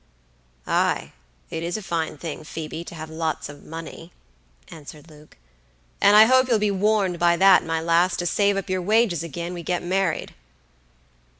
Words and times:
"Ay, 0.65 1.11
it 1.51 1.61
is 1.61 1.77
a 1.77 1.81
fine 1.83 2.17
thing, 2.17 2.43
Phoebe, 2.43 2.83
to 2.85 2.95
have 2.95 3.11
lots 3.11 3.49
of 3.49 3.63
money," 3.63 4.11
answered 4.69 5.11
Luke, 5.11 5.37
"and 6.01 6.17
I 6.17 6.23
hope 6.25 6.47
you'll 6.47 6.57
be 6.57 6.71
warned 6.71 7.19
by 7.19 7.37
that, 7.37 7.63
my 7.63 7.79
lass, 7.79 8.17
to 8.17 8.25
save 8.25 8.57
up 8.57 8.67
your 8.67 8.81
wages 8.81 9.23
agin 9.23 9.53
we 9.53 9.61
get 9.61 9.83
married." 9.83 10.33